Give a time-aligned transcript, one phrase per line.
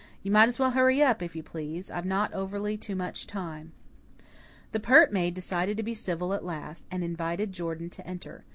[0.23, 3.71] You might as well hurry up, if you please, I've not overly too much time."
[4.71, 8.43] The pert maid decided to be civil at least, and invited Jordan to enter.